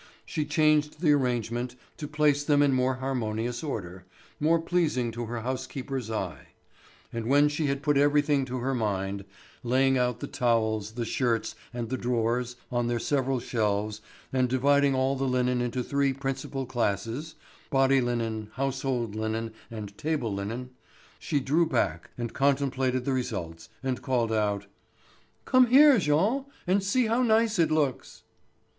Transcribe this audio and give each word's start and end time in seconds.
She 0.25 0.45
changed 0.45 0.99
the 1.01 1.11
arrangement 1.11 1.75
to 1.97 2.07
place 2.07 2.43
them 2.43 2.63
in 2.63 2.73
more 2.73 2.95
harmonious 2.95 3.63
order, 3.63 4.03
more 4.39 4.59
pleasing 4.59 5.11
to 5.11 5.27
her 5.27 5.41
housekeeper's 5.41 6.09
eye; 6.09 6.47
and 7.13 7.27
when 7.27 7.47
she 7.49 7.67
had 7.67 7.83
put 7.83 7.97
everything 7.97 8.43
to 8.45 8.57
her 8.61 8.73
mind, 8.73 9.25
laying 9.61 9.99
out 9.99 10.19
the 10.19 10.25
towels, 10.25 10.93
the 10.93 11.05
shirts, 11.05 11.53
and 11.71 11.89
the 11.89 11.99
drawers 11.99 12.55
on 12.71 12.87
their 12.87 12.97
several 12.97 13.39
shelves 13.39 14.01
and 14.33 14.49
dividing 14.49 14.95
all 14.95 15.15
the 15.15 15.27
linen 15.27 15.61
into 15.61 15.83
three 15.83 16.13
principal 16.13 16.65
classes, 16.65 17.35
body 17.69 18.01
linen, 18.01 18.49
household 18.53 19.13
linen, 19.13 19.53
and 19.69 19.95
table 19.99 20.33
linen, 20.33 20.71
she 21.19 21.39
drew 21.39 21.67
back 21.67 22.09
and 22.17 22.33
contemplated 22.33 23.05
the 23.05 23.13
results, 23.13 23.69
and 23.83 24.01
called 24.01 24.31
out: 24.33 24.65
"Come 25.45 25.67
here, 25.67 25.99
Jean, 25.99 26.45
and 26.65 26.83
see 26.83 27.05
how 27.05 27.21
nice 27.21 27.59
it 27.59 27.69
looks." 27.69 28.23